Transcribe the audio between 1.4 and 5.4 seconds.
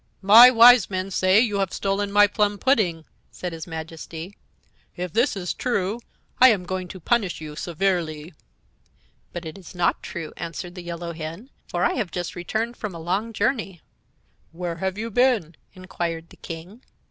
have stolen my plum pudding," said his Majesty. "If this